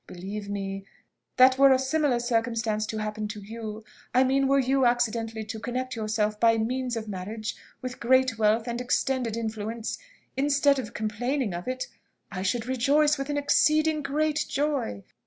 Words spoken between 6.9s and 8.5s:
of marriage with great